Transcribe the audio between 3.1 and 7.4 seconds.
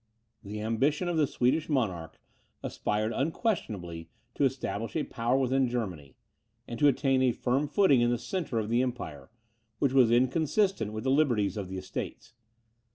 unquestionably to establish a power within Germany, and to attain a